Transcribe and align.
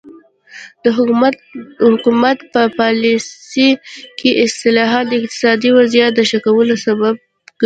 د 0.83 0.85
حکومت 1.93 2.37
په 2.53 2.61
پالیسۍ 2.77 3.69
کې 4.19 4.29
اصلاحات 4.45 5.05
د 5.07 5.13
اقتصادي 5.19 5.69
وضعیت 5.77 6.11
د 6.15 6.19
ښه 6.29 6.39
کولو 6.45 6.75
سبب 6.85 7.13
ګرځي. 7.21 7.23